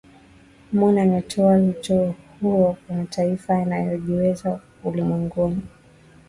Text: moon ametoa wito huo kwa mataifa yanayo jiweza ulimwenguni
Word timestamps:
moon 0.73 0.97
ametoa 0.99 1.53
wito 1.53 2.15
huo 2.41 2.77
kwa 2.87 2.95
mataifa 2.95 3.53
yanayo 3.59 3.97
jiweza 3.97 4.61
ulimwenguni 4.83 5.61